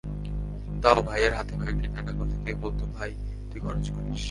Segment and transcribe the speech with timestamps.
[0.81, 3.11] তাও ভাইয়ের হাতে কয়েকটি টাকা গুঁজে দিয়ে বলত, ভাই,
[3.51, 4.19] তুই খরচ করিস।